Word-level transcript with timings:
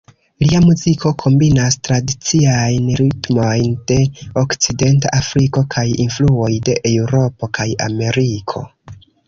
Lia 0.43 0.59
muziko 0.67 1.09
kombinas 1.23 1.75
tradiciajn 1.87 2.87
ritmojn 3.01 3.77
de 3.93 3.99
Okcidenta 4.45 5.13
Afriko 5.21 5.65
kaj 5.79 5.87
influoj 6.09 6.51
de 6.71 6.79
Eŭropo 6.95 7.55
kaj 7.61 7.71
Ameriko. 7.93 8.67